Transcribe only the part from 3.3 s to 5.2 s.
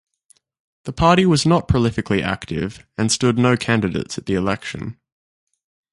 no candidates at the election.